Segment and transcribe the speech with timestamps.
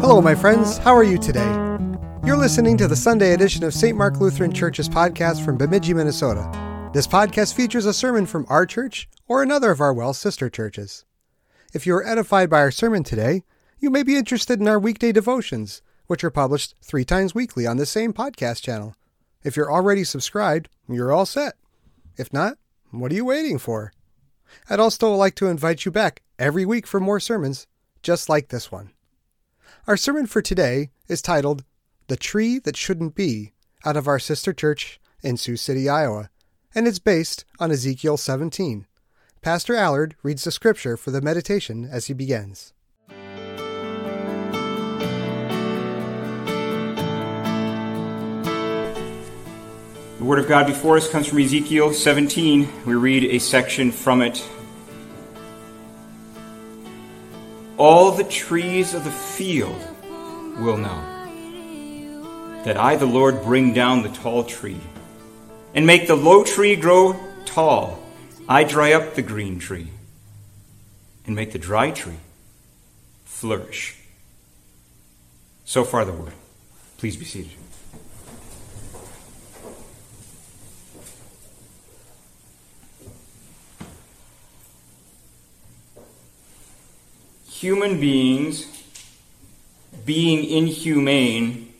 [0.00, 0.78] Hello, my friends.
[0.78, 1.44] How are you today?
[2.24, 3.98] You're listening to the Sunday edition of St.
[3.98, 6.48] Mark Lutheran Church's podcast from Bemidji, Minnesota.
[6.94, 11.04] This podcast features a sermon from our church or another of our WELS sister churches.
[11.74, 13.42] If you are edified by our sermon today,
[13.80, 17.76] you may be interested in our weekday devotions, which are published three times weekly on
[17.76, 18.94] the same podcast channel.
[19.42, 21.56] If you're already subscribed, you're all set.
[22.16, 22.58] If not,
[22.90, 23.92] what are you waiting for?
[24.68, 27.66] I'd also like to invite you back every week for more sermons
[28.02, 28.90] just like this one.
[29.86, 31.64] Our sermon for today is titled
[32.08, 33.52] The Tree That Shouldn't Be
[33.84, 36.30] out of our sister church in Sioux City, Iowa,
[36.74, 38.86] and it's based on Ezekiel 17.
[39.40, 42.72] Pastor Allard reads the scripture for the meditation as he begins.
[50.22, 52.84] The Word of God before us comes from Ezekiel 17.
[52.86, 54.48] We read a section from it.
[57.76, 59.84] All the trees of the field
[60.60, 61.02] will know
[62.64, 64.78] that I, the Lord, bring down the tall tree
[65.74, 68.00] and make the low tree grow tall.
[68.48, 69.88] I dry up the green tree
[71.26, 72.20] and make the dry tree
[73.24, 73.96] flourish.
[75.64, 76.34] So far, the word.
[76.96, 77.50] Please be seated.
[87.62, 88.66] Human beings
[90.04, 91.72] being inhumane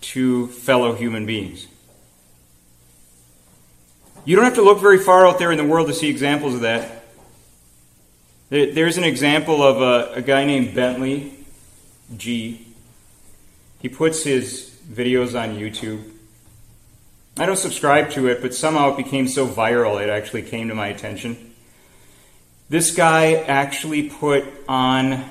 [0.00, 1.66] to fellow human beings.
[4.24, 6.54] You don't have to look very far out there in the world to see examples
[6.54, 7.04] of that.
[8.48, 11.34] There's an example of a, a guy named Bentley
[12.16, 12.66] G.
[13.82, 16.02] He puts his videos on YouTube.
[17.36, 20.74] I don't subscribe to it, but somehow it became so viral it actually came to
[20.74, 21.45] my attention.
[22.68, 25.24] This guy actually put on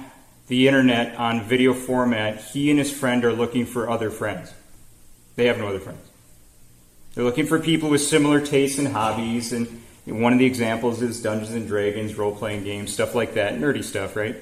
[0.47, 4.53] the internet on video format, he and his friend are looking for other friends.
[5.35, 6.00] They have no other friends.
[7.13, 11.22] They're looking for people with similar tastes and hobbies, and one of the examples is
[11.22, 14.35] Dungeons and Dragons, role playing games, stuff like that, nerdy stuff, right?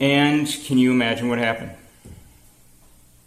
[0.00, 1.72] And can you imagine what happened?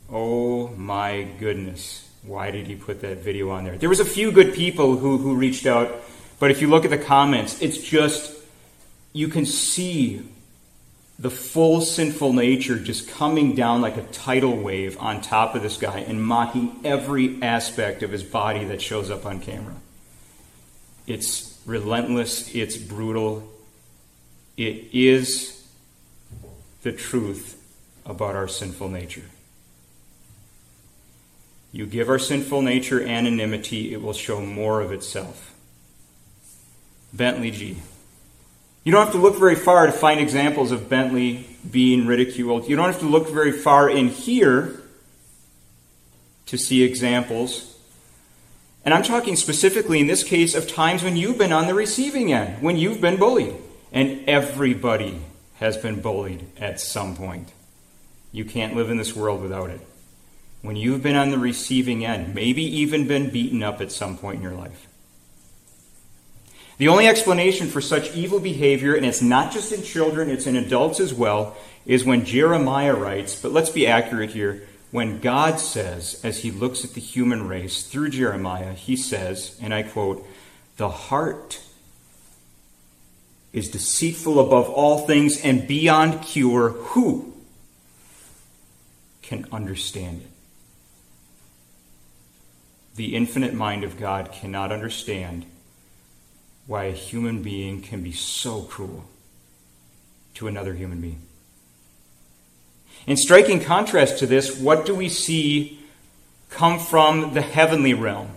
[0.09, 2.09] Oh my goodness.
[2.23, 3.77] Why did he put that video on there?
[3.77, 6.03] There was a few good people who, who reached out,
[6.41, 8.35] but if you look at the comments, it's just
[9.13, 10.27] you can see
[11.19, 15.77] the full sinful nature just coming down like a tidal wave on top of this
[15.77, 19.75] guy and mocking every aspect of his body that shows up on camera.
[21.05, 23.47] It's relentless, it's brutal.
[24.57, 25.63] It is
[26.81, 27.63] the truth
[28.03, 29.29] about our sinful nature.
[31.71, 35.50] You give our sinful nature anonymity, it will show more of itself.
[37.13, 37.77] Bentley G.
[38.83, 42.67] You don't have to look very far to find examples of Bentley being ridiculed.
[42.67, 44.81] You don't have to look very far in here
[46.47, 47.77] to see examples.
[48.83, 52.33] And I'm talking specifically in this case of times when you've been on the receiving
[52.33, 53.55] end, when you've been bullied.
[53.91, 55.21] And everybody
[55.55, 57.51] has been bullied at some point.
[58.31, 59.81] You can't live in this world without it.
[60.61, 64.37] When you've been on the receiving end, maybe even been beaten up at some point
[64.37, 64.87] in your life.
[66.81, 70.55] The only explanation for such evil behavior, and it's not just in children, it's in
[70.55, 71.55] adults as well,
[71.85, 76.83] is when Jeremiah writes, but let's be accurate here, when God says, as he looks
[76.83, 80.25] at the human race through Jeremiah, he says, and I quote,
[80.77, 81.61] the heart
[83.53, 86.69] is deceitful above all things and beyond cure.
[86.69, 87.31] Who
[89.21, 90.31] can understand it?
[92.95, 95.45] The infinite mind of God cannot understand
[96.67, 99.05] why a human being can be so cruel
[100.35, 101.21] to another human being.
[103.07, 105.79] In striking contrast to this, what do we see
[106.49, 108.29] come from the heavenly realm?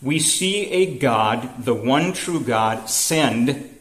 [0.00, 3.74] We see a God, the one true God, send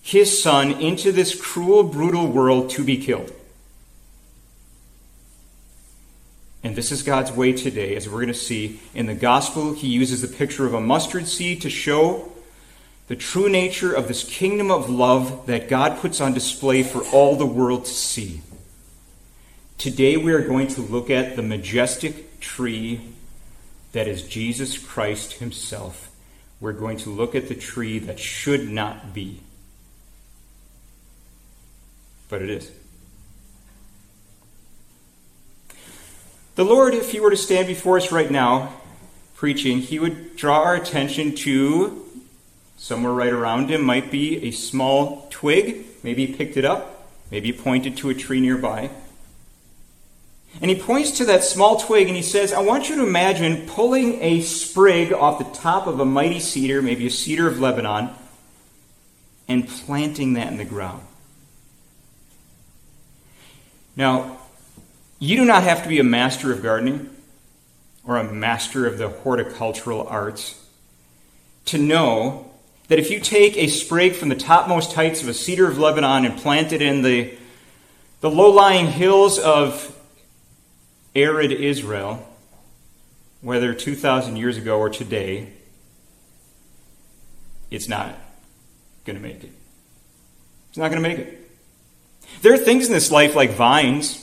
[0.00, 3.32] his son into this cruel, brutal world to be killed.
[6.64, 8.80] And this is God's way today, as we're going to see.
[8.94, 12.32] In the gospel, he uses the picture of a mustard seed to show
[13.08, 17.34] the true nature of this kingdom of love that God puts on display for all
[17.34, 18.42] the world to see.
[19.76, 23.00] Today, we are going to look at the majestic tree
[23.90, 26.10] that is Jesus Christ Himself.
[26.60, 29.40] We're going to look at the tree that should not be,
[32.28, 32.70] but it is.
[36.54, 38.72] The Lord, if He were to stand before us right now,
[39.42, 42.00] preaching, he would draw our attention to
[42.76, 45.84] somewhere right around him might be a small twig.
[46.04, 48.90] Maybe he picked it up, maybe he pointed to a tree nearby.
[50.60, 53.66] And he points to that small twig and he says, I want you to imagine
[53.66, 58.10] pulling a sprig off the top of a mighty cedar, maybe a cedar of Lebanon,
[59.48, 61.02] and planting that in the ground.
[63.96, 64.38] Now,
[65.22, 67.08] you do not have to be a master of gardening
[68.04, 70.60] or a master of the horticultural arts
[71.64, 72.50] to know
[72.88, 76.24] that if you take a sprig from the topmost heights of a cedar of Lebanon
[76.24, 77.32] and plant it in the,
[78.20, 79.96] the low lying hills of
[81.14, 82.28] arid Israel,
[83.42, 85.52] whether 2,000 years ago or today,
[87.70, 88.12] it's not
[89.04, 89.52] going to make it.
[90.70, 91.48] It's not going to make it.
[92.42, 94.18] There are things in this life like vines.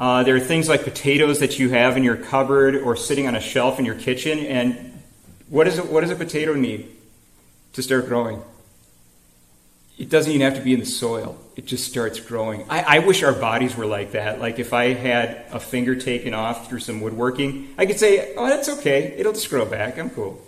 [0.00, 3.36] Uh, there are things like potatoes that you have in your cupboard or sitting on
[3.36, 4.38] a shelf in your kitchen.
[4.38, 5.02] And
[5.50, 6.88] what, is what does a potato need
[7.74, 8.42] to start growing?
[9.98, 11.38] It doesn't even have to be in the soil.
[11.54, 12.64] It just starts growing.
[12.70, 14.40] I, I, wish our bodies were like that.
[14.40, 18.48] Like if I had a finger taken off through some woodworking, I could say, oh,
[18.48, 19.14] that's okay.
[19.18, 19.98] It'll just grow back.
[19.98, 20.40] I'm cool.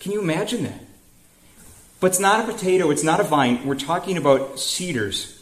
[0.00, 0.84] Can you imagine that?
[2.00, 3.64] But it's not a potato, it's not a vine.
[3.64, 5.41] We're talking about cedars.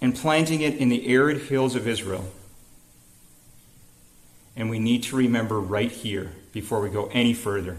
[0.00, 2.24] And planting it in the arid hills of Israel.
[4.56, 7.76] And we need to remember right here, before we go any further,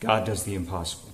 [0.00, 1.12] God does the impossible.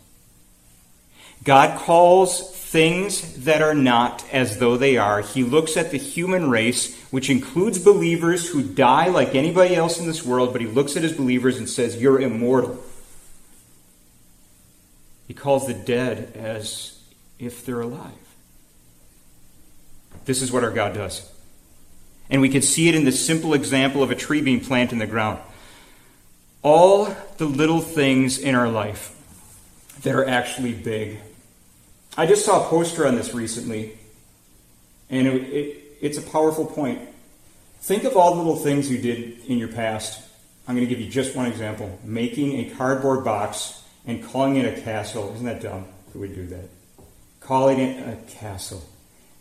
[1.44, 5.20] God calls things that are not as though they are.
[5.20, 10.06] He looks at the human race, which includes believers who die like anybody else in
[10.06, 12.82] this world, but he looks at his believers and says, You're immortal.
[15.26, 16.98] He calls the dead as
[17.38, 18.12] if they're alive.
[20.28, 21.28] This is what our God does.
[22.30, 24.98] And we can see it in the simple example of a tree being planted in
[25.00, 25.40] the ground.
[26.62, 29.12] All the little things in our life
[30.02, 31.18] that are actually big
[32.18, 33.96] I just saw a poster on this recently,
[35.08, 37.00] and it, it, it's a powerful point.
[37.80, 40.28] Think of all the little things you did in your past.
[40.66, 44.66] I'm going to give you just one example making a cardboard box and calling it
[44.66, 45.32] a castle.
[45.34, 45.86] Isn't that dumb?
[46.12, 46.68] Who would do that?
[47.38, 48.82] Calling it a castle.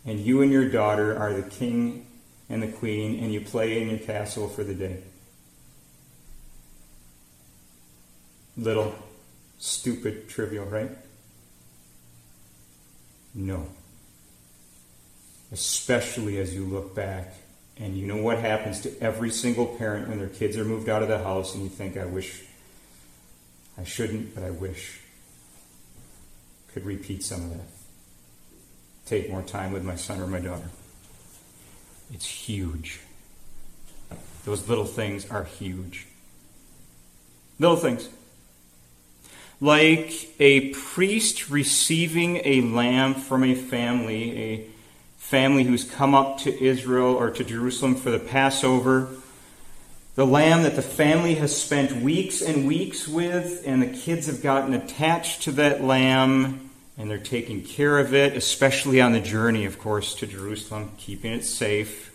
[0.08, 2.06] And you and your daughter are the king
[2.48, 5.02] and the queen, and you play in your castle for the day.
[8.56, 8.94] Little,
[9.58, 10.90] stupid, trivial, right?
[13.34, 13.66] No.
[15.52, 17.34] Especially as you look back
[17.76, 21.02] and you know what happens to every single parent when their kids are moved out
[21.02, 22.44] of the house and you think, I wish,
[23.76, 25.00] I shouldn't, but I wish.
[26.72, 27.77] Could repeat some of that.
[29.08, 30.68] Take more time with my son or my daughter.
[32.12, 33.00] It's huge.
[34.44, 36.06] Those little things are huge.
[37.58, 38.08] Little things
[39.60, 44.66] like a priest receiving a lamb from a family, a
[45.16, 49.08] family who's come up to Israel or to Jerusalem for the Passover.
[50.14, 54.42] The lamb that the family has spent weeks and weeks with, and the kids have
[54.42, 56.67] gotten attached to that lamb,
[56.98, 61.32] and they're taking care of it, especially on the journey, of course, to Jerusalem, keeping
[61.32, 62.12] it safe.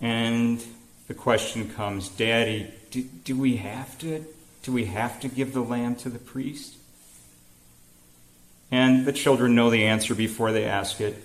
[0.00, 0.62] And
[1.08, 4.26] the question comes Daddy, do, do we have to
[4.62, 6.74] do we have to give the lamb to the priest?
[8.70, 11.22] And the children know the answer before they ask it.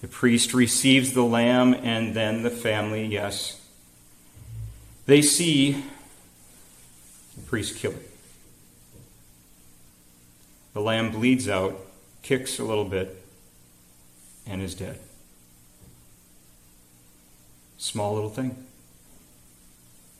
[0.00, 3.60] The priest receives the lamb, and then the family, yes.
[5.06, 5.84] They see
[7.34, 8.07] the priest kill it.
[10.78, 11.76] The lamb bleeds out,
[12.22, 13.20] kicks a little bit,
[14.46, 15.00] and is dead.
[17.78, 18.64] Small little thing.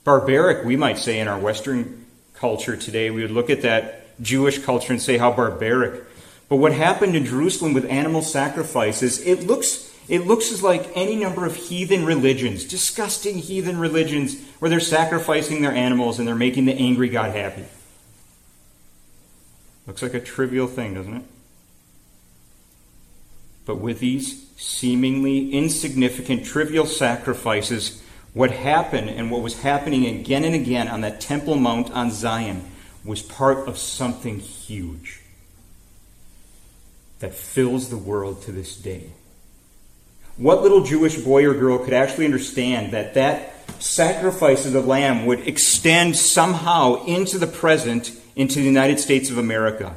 [0.02, 4.58] Barbaric, we might say, in our Western culture today, we would look at that Jewish
[4.58, 6.02] culture and say how barbaric.
[6.48, 11.14] But what happened in Jerusalem with animal sacrifices, it looks, it looks as like any
[11.14, 16.64] number of heathen religions, disgusting heathen religions, where they're sacrificing their animals and they're making
[16.64, 17.64] the angry God happy.
[19.88, 21.22] Looks like a trivial thing, doesn't it?
[23.64, 28.02] But with these seemingly insignificant, trivial sacrifices,
[28.34, 32.64] what happened and what was happening again and again on that Temple Mount on Zion
[33.02, 35.22] was part of something huge
[37.20, 39.10] that fills the world to this day.
[40.36, 45.24] What little Jewish boy or girl could actually understand that that sacrifice of the lamb
[45.24, 49.96] would extend somehow into the present, into the United States of America,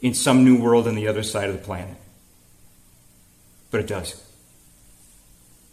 [0.00, 1.96] in some new world on the other side of the planet?
[3.72, 4.22] But it does.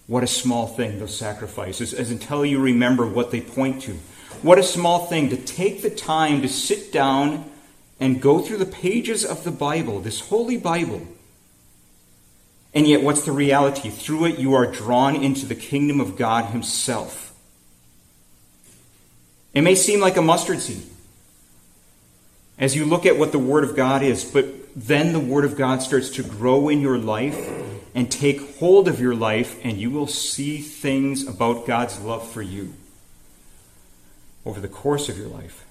[0.08, 3.94] What a small thing, those sacrifices, as until you remember what they point to.
[4.42, 7.46] What a small thing to take the time to sit down
[8.00, 11.06] and go through the pages of the Bible, this holy Bible.
[12.74, 13.92] And yet, what's the reality?
[13.92, 17.36] Through it, you are drawn into the kingdom of God Himself.
[19.54, 20.88] It may seem like a mustard seed
[22.60, 25.56] as you look at what the Word of God is, but then the Word of
[25.56, 27.50] God starts to grow in your life
[27.96, 32.42] and take hold of your life, and you will see things about God's love for
[32.42, 32.74] you
[34.46, 35.66] over the course of your life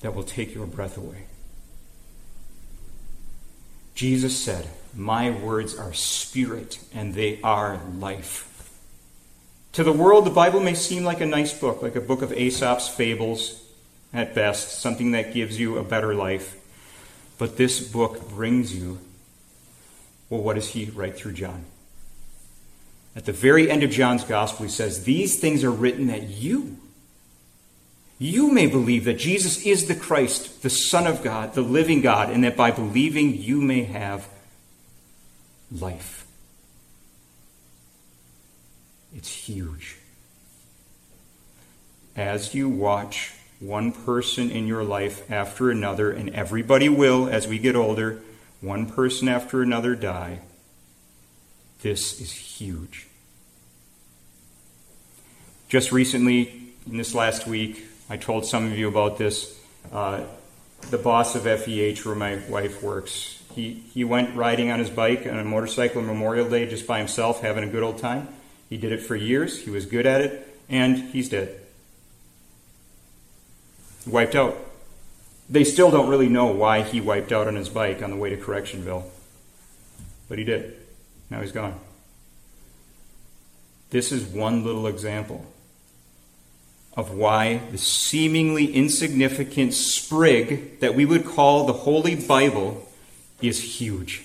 [0.00, 1.26] that will take your breath away.
[3.94, 8.44] Jesus said, My words are spirit and they are life.
[9.72, 12.32] To the world, the Bible may seem like a nice book, like a book of
[12.32, 13.67] Aesop's fables
[14.12, 16.56] at best, something that gives you a better life.
[17.38, 18.98] But this book brings you,
[20.28, 21.64] well, what does he write through John?
[23.14, 26.78] At the very end of John's gospel, he says, These things are written that you,
[28.18, 32.30] you may believe that Jesus is the Christ, the Son of God, the living God,
[32.30, 34.28] and that by believing you may have
[35.72, 36.26] life.
[39.14, 39.96] It's huge.
[42.16, 47.58] As you watch one person in your life after another, and everybody will as we
[47.58, 48.20] get older,
[48.60, 50.40] one person after another die,
[51.82, 53.06] this is huge.
[55.68, 59.58] Just recently, in this last week, I told some of you about this.
[59.92, 60.24] Uh,
[60.90, 65.26] the boss of FEH, where my wife works, he, he went riding on his bike
[65.26, 68.28] on a motorcycle on Memorial Day just by himself, having a good old time.
[68.70, 71.60] He did it for years, he was good at it, and he's dead.
[74.08, 74.56] Wiped out.
[75.50, 78.30] They still don't really know why he wiped out on his bike on the way
[78.30, 79.04] to Correctionville,
[80.28, 80.76] but he did.
[81.30, 81.78] Now he's gone.
[83.90, 85.46] This is one little example
[86.94, 92.86] of why the seemingly insignificant sprig that we would call the Holy Bible
[93.40, 94.24] is huge.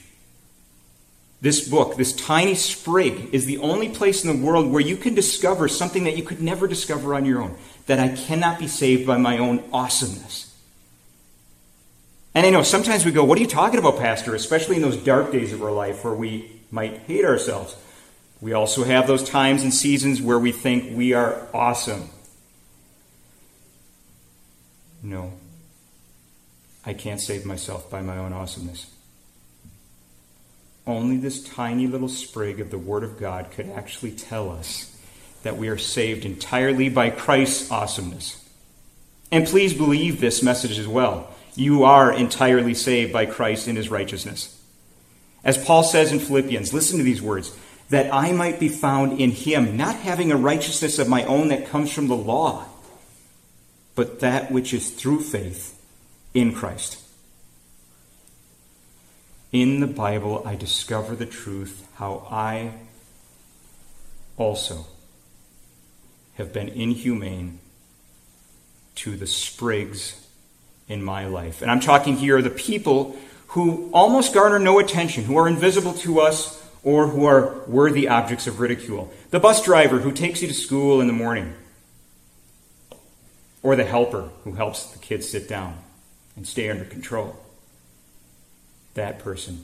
[1.39, 5.13] This book, this tiny sprig, is the only place in the world where you can
[5.13, 9.05] discover something that you could never discover on your own that I cannot be saved
[9.05, 10.53] by my own awesomeness.
[12.35, 14.33] And I know sometimes we go, What are you talking about, Pastor?
[14.35, 17.75] Especially in those dark days of our life where we might hate ourselves.
[18.41, 22.09] We also have those times and seasons where we think we are awesome.
[25.01, 25.33] No.
[26.85, 28.89] I can't save myself by my own awesomeness.
[30.85, 34.92] Only this tiny little sprig of the Word of God could actually tell us
[35.43, 38.43] that we are saved entirely by Christ's awesomeness.
[39.31, 41.29] And please believe this message as well.
[41.55, 44.59] You are entirely saved by Christ in his righteousness.
[45.43, 47.55] As Paul says in Philippians, listen to these words
[47.89, 51.67] that I might be found in him, not having a righteousness of my own that
[51.67, 52.65] comes from the law
[53.95, 55.79] but that which is through faith
[56.33, 56.99] in Christ.
[59.51, 62.73] In the Bible, I discover the truth how I
[64.37, 64.87] also
[66.35, 67.59] have been inhumane
[68.95, 70.27] to the sprigs
[70.87, 71.61] in my life.
[71.61, 73.15] And I'm talking here the people
[73.47, 78.47] who almost garner no attention, who are invisible to us, or who are worthy objects
[78.47, 79.11] of ridicule.
[79.29, 81.53] The bus driver who takes you to school in the morning
[83.61, 85.77] or the helper who helps the kids sit down
[86.35, 87.37] and stay under control.
[88.95, 89.63] That person.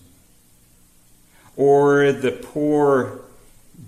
[1.57, 3.21] Or the poor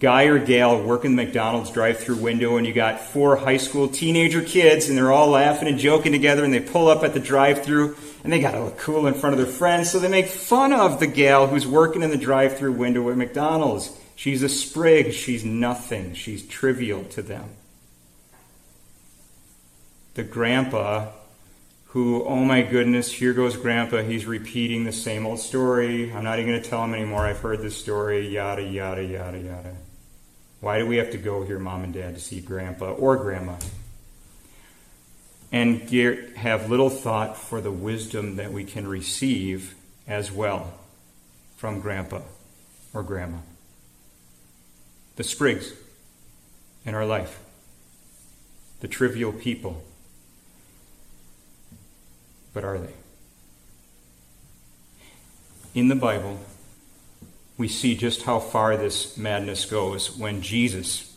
[0.01, 3.87] guy or gal working the McDonald's drive through window, and you got four high school
[3.87, 7.19] teenager kids, and they're all laughing and joking together, and they pull up at the
[7.19, 10.09] drive through, and they got to look cool in front of their friends, so they
[10.09, 13.97] make fun of the gal who's working in the drive through window at McDonald's.
[14.17, 17.49] She's a sprig, she's nothing, she's trivial to them
[20.13, 21.07] the grandpa
[21.85, 24.01] who, oh my goodness, here goes grandpa.
[24.01, 26.11] He's repeating the same old story.
[26.13, 27.25] I'm not even going to tell him anymore.
[27.25, 29.75] I've heard this story, yada, yada, yada, yada.
[30.61, 33.57] Why do we have to go here, mom and dad, to see grandpa or grandma?
[35.51, 35.89] And
[36.37, 39.75] have little thought for the wisdom that we can receive
[40.07, 40.73] as well
[41.57, 42.21] from grandpa
[42.93, 43.39] or grandma.
[45.17, 45.73] The sprigs
[46.85, 47.39] in our life,
[48.79, 49.83] the trivial people
[52.53, 52.93] but are they?
[55.73, 56.39] In the Bible,
[57.61, 61.15] we see just how far this madness goes when Jesus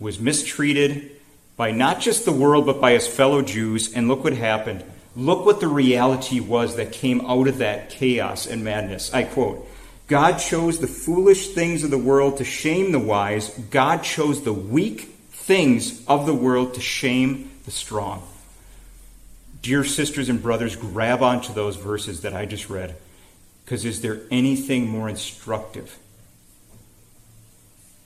[0.00, 1.12] was mistreated
[1.56, 3.94] by not just the world, but by his fellow Jews.
[3.94, 4.82] And look what happened.
[5.14, 9.14] Look what the reality was that came out of that chaos and madness.
[9.14, 9.64] I quote
[10.08, 13.50] God chose the foolish things of the world to shame the wise.
[13.70, 18.26] God chose the weak things of the world to shame the strong.
[19.62, 22.96] Dear sisters and brothers, grab onto those verses that I just read.
[23.66, 25.98] Because is there anything more instructive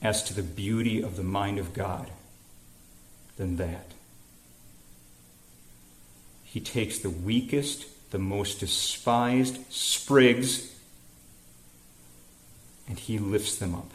[0.01, 2.09] as to the beauty of the mind of God
[3.37, 3.91] than that?
[6.43, 10.75] He takes the weakest, the most despised sprigs
[12.87, 13.91] and he lifts them up.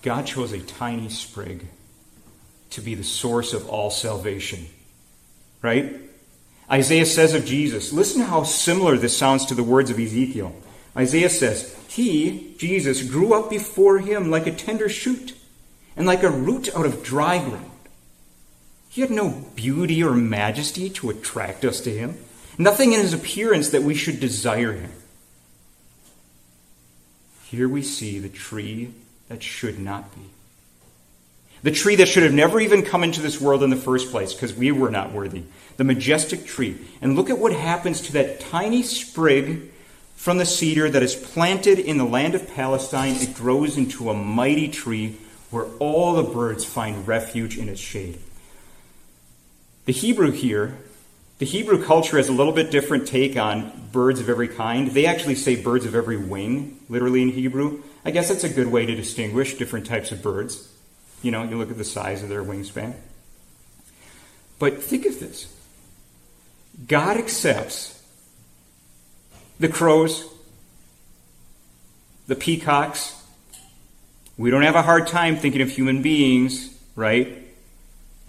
[0.00, 1.66] God chose a tiny sprig
[2.70, 4.68] to be the source of all salvation.
[5.60, 6.09] Right?
[6.70, 10.54] Isaiah says of Jesus, listen how similar this sounds to the words of Ezekiel.
[10.96, 15.34] Isaiah says, He, Jesus, grew up before him like a tender shoot
[15.96, 17.70] and like a root out of dry ground.
[18.88, 22.18] He had no beauty or majesty to attract us to him,
[22.58, 24.92] nothing in his appearance that we should desire him.
[27.44, 28.92] Here we see the tree
[29.28, 30.22] that should not be.
[31.62, 34.32] The tree that should have never even come into this world in the first place
[34.32, 35.44] because we were not worthy.
[35.76, 36.78] The majestic tree.
[37.02, 39.70] And look at what happens to that tiny sprig
[40.16, 43.16] from the cedar that is planted in the land of Palestine.
[43.16, 45.16] It grows into a mighty tree
[45.50, 48.18] where all the birds find refuge in its shade.
[49.84, 50.76] The Hebrew here
[51.40, 54.88] the Hebrew culture has a little bit different take on birds of every kind.
[54.88, 57.82] They actually say birds of every wing, literally in Hebrew.
[58.04, 60.70] I guess that's a good way to distinguish different types of birds.
[61.22, 62.94] You know, you look at the size of their wingspan.
[64.58, 65.52] But think of this
[66.86, 68.02] God accepts
[69.58, 70.24] the crows,
[72.26, 73.16] the peacocks.
[74.36, 77.40] We don't have a hard time thinking of human beings, right?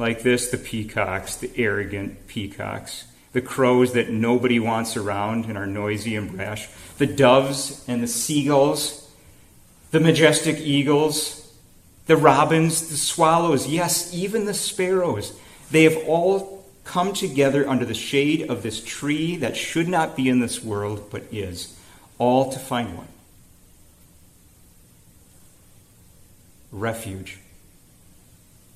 [0.02, 5.68] like this the peacocks, the arrogant peacocks, the crows that nobody wants around and are
[5.68, 6.68] noisy and brash,
[6.98, 9.10] the doves and the seagulls,
[9.92, 11.41] the majestic eagles,
[12.12, 15.32] the robins, the swallows, yes, even the sparrows.
[15.72, 20.28] They have all come together under the shade of this tree that should not be
[20.28, 21.74] in this world but is,
[22.18, 23.08] all to find one
[26.74, 27.40] refuge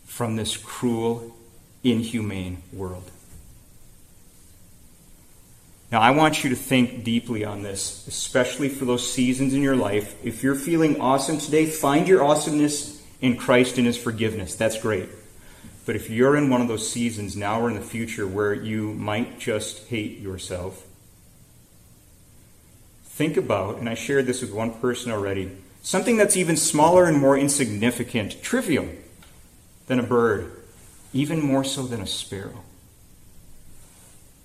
[0.06, 1.36] from this cruel,
[1.84, 3.12] inhumane world.
[5.91, 9.76] Now, I want you to think deeply on this, especially for those seasons in your
[9.76, 10.15] life.
[10.24, 12.95] If you're feeling awesome today, find your awesomeness
[13.26, 14.56] in Christ and His forgiveness.
[14.56, 15.10] That's great.
[15.88, 18.94] But if you're in one of those seasons now or in the future where you
[18.94, 20.86] might just hate yourself,
[23.06, 27.18] think about, and I shared this with one person already, something that's even smaller and
[27.18, 28.90] more insignificant, trivial
[29.88, 30.52] than a bird,
[31.12, 32.62] even more so than a sparrow.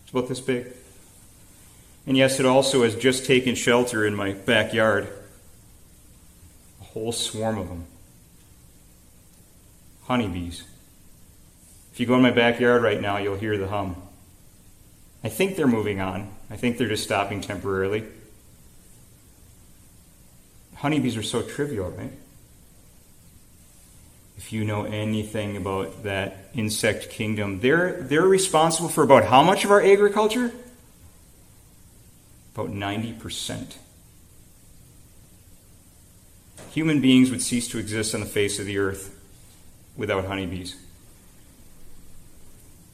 [0.03, 0.69] It's about this big.
[2.07, 5.09] And yes, it also has just taken shelter in my backyard.
[6.81, 7.85] A whole swarm of them.
[10.11, 10.65] Honeybees.
[11.93, 13.95] If you go in my backyard right now, you'll hear the hum.
[15.23, 16.35] I think they're moving on.
[16.51, 18.03] I think they're just stopping temporarily.
[20.75, 22.11] Honeybees are so trivial, right?
[24.37, 29.65] if you know anything about that insect kingdom, they're, they're responsible for about how much
[29.65, 30.51] of our agriculture?
[32.55, 33.77] About 90%.
[36.73, 39.20] Human beings would cease to exist on the face of the earth
[40.01, 40.75] without honeybees.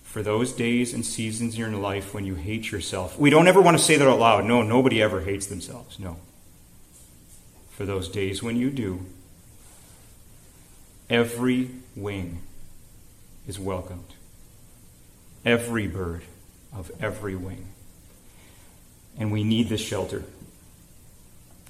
[0.02, 3.62] For those days and seasons in your life when you hate yourself, we don't ever
[3.62, 4.44] want to say that out loud.
[4.44, 5.98] No, nobody ever hates themselves.
[5.98, 6.18] No.
[7.70, 9.06] For those days when you do,
[11.08, 12.42] Every wing
[13.46, 14.14] is welcomed.
[15.44, 16.22] Every bird
[16.72, 17.68] of every wing.
[19.16, 20.24] And we need this shelter.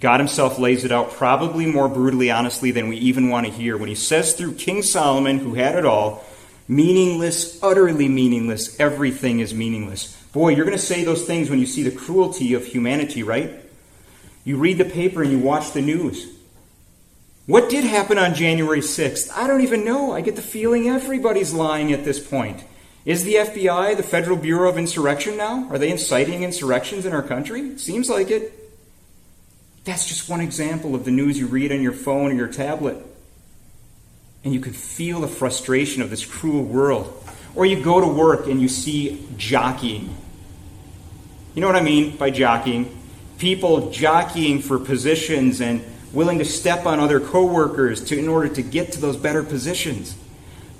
[0.00, 3.76] God Himself lays it out probably more brutally, honestly, than we even want to hear
[3.76, 6.24] when He says through King Solomon, who had it all,
[6.68, 10.14] meaningless, utterly meaningless, everything is meaningless.
[10.32, 13.54] Boy, you're going to say those things when you see the cruelty of humanity, right?
[14.44, 16.36] You read the paper and you watch the news.
[17.46, 19.30] What did happen on January 6th?
[19.34, 20.12] I don't even know.
[20.12, 22.64] I get the feeling everybody's lying at this point.
[23.04, 25.68] Is the FBI the Federal Bureau of Insurrection now?
[25.70, 27.78] Are they inciting insurrections in our country?
[27.78, 28.65] Seems like it.
[29.86, 32.96] That's just one example of the news you read on your phone or your tablet.
[34.42, 37.24] And you can feel the frustration of this cruel world.
[37.54, 40.14] Or you go to work and you see jockeying.
[41.54, 42.98] You know what I mean by jockeying?
[43.38, 48.62] People jockeying for positions and willing to step on other coworkers to, in order to
[48.62, 50.16] get to those better positions.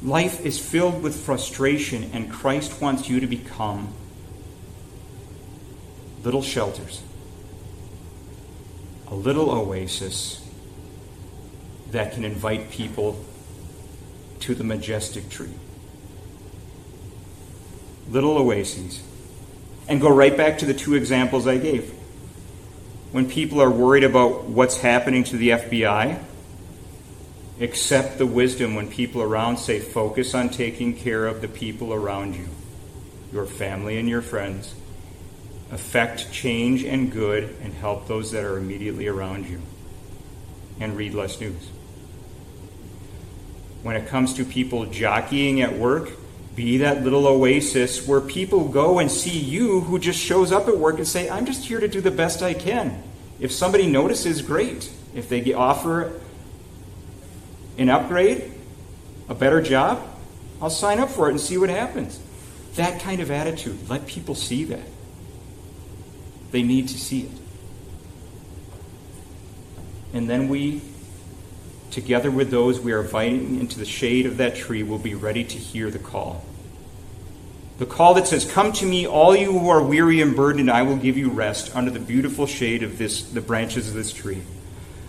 [0.02, 3.94] Life is filled with frustration, and Christ wants you to become
[6.24, 7.02] little shelters
[9.08, 10.42] a little oasis
[11.90, 13.24] that can invite people
[14.40, 15.52] to the majestic tree.
[18.08, 19.02] Little oases.
[19.88, 21.92] And go right back to the two examples I gave.
[23.12, 26.20] When people are worried about what's happening to the FBI,
[27.60, 32.34] accept the wisdom when people around say, focus on taking care of the people around
[32.34, 32.48] you,
[33.32, 34.74] your family and your friends.
[35.72, 39.60] Affect change and good and help those that are immediately around you.
[40.78, 41.70] And read less news.
[43.82, 46.10] When it comes to people jockeying at work,
[46.54, 50.76] be that little oasis where people go and see you who just shows up at
[50.76, 53.02] work and say, I'm just here to do the best I can.
[53.38, 54.90] If somebody notices, great.
[55.14, 56.18] If they offer
[57.76, 58.52] an upgrade,
[59.28, 60.02] a better job,
[60.60, 62.18] I'll sign up for it and see what happens.
[62.76, 64.95] That kind of attitude, let people see that.
[66.50, 67.30] They need to see it.
[70.12, 70.80] And then we,
[71.90, 75.44] together with those we are inviting into the shade of that tree, will be ready
[75.44, 76.44] to hear the call.
[77.78, 80.82] The call that says, Come to me, all you who are weary and burdened, I
[80.82, 84.42] will give you rest under the beautiful shade of this, the branches of this tree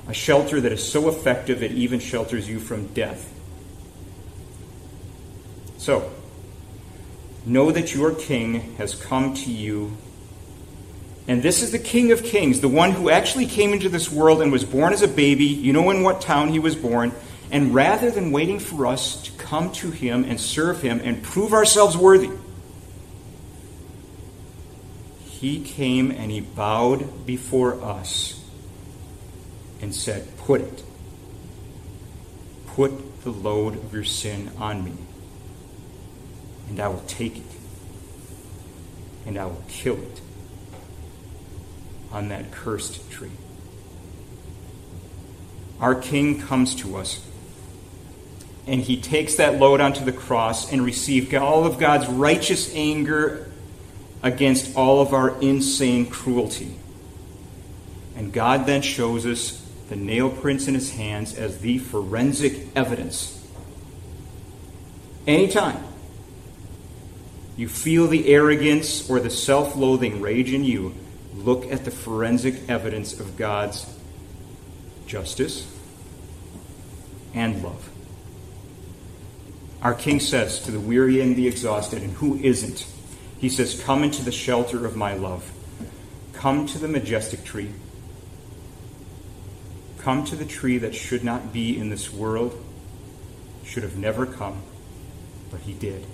[0.07, 3.33] a shelter that is so effective it even shelters you from death.
[5.77, 6.11] So,
[7.45, 9.95] know that your king has come to you.
[11.27, 14.41] And this is the King of Kings, the one who actually came into this world
[14.41, 15.45] and was born as a baby.
[15.45, 17.11] You know in what town he was born.
[17.51, 21.53] And rather than waiting for us to come to him and serve him and prove
[21.53, 22.29] ourselves worthy,
[25.25, 28.41] he came and he bowed before us
[29.81, 30.83] and said, Put it.
[32.67, 34.93] Put the load of your sin on me,
[36.69, 37.43] and I will take it,
[39.25, 40.21] and I will kill it
[42.11, 43.31] on that cursed tree.
[45.79, 47.25] Our King comes to us,
[48.65, 53.51] and he takes that load onto the cross and receives all of God's righteous anger
[54.23, 56.75] against all of our insane cruelty.
[58.15, 63.33] And God then shows us the nail prints in his hands as the forensic evidence.
[65.27, 65.83] Anytime
[67.55, 70.93] you feel the arrogance or the self loathing rage in you,
[71.43, 73.97] look at the forensic evidence of God's
[75.05, 75.71] justice
[77.33, 77.89] and love.
[79.81, 82.87] Our King says to the weary and the exhausted, and who isn't?
[83.39, 85.51] He says, Come into the shelter of my love.
[86.33, 87.71] Come to the majestic tree
[90.07, 92.57] come to the tree that should not be in this world,
[93.65, 94.61] should have never come,
[95.51, 96.05] but he did.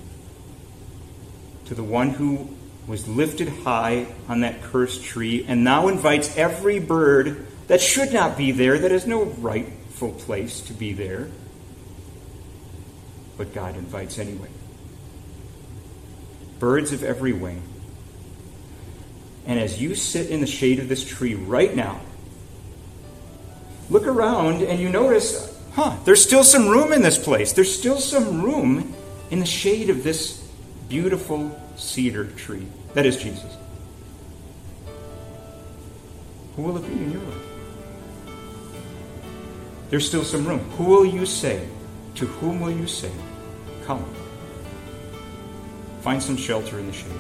[1.66, 2.50] To the one who
[2.88, 8.38] was lifted high on that cursed tree and now invites every bird that should not
[8.38, 11.30] be there, that has no rightful place to be there,
[13.38, 14.50] but God invites anyway.
[16.60, 17.62] Birds of every wing.
[19.46, 22.00] And as you sit in the shade of this tree right now,
[23.90, 27.54] look around and you notice, huh, there's still some room in this place.
[27.54, 28.94] There's still some room
[29.32, 30.38] in the shade of this
[30.90, 32.68] beautiful cedar tree.
[32.94, 33.58] That is Jesus.
[36.56, 37.48] Who will it be in your life?
[39.90, 40.60] There's still some room.
[40.78, 41.68] Who will you say?
[42.16, 43.12] To whom will you say,
[43.86, 44.06] Come?
[46.02, 47.12] Find some shelter in the shade.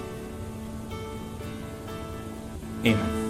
[2.85, 3.23] Amen.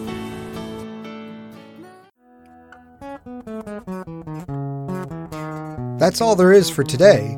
[5.99, 7.37] That's all there is for today,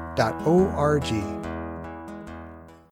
[0.15, 1.40] stmarksbemidji.org.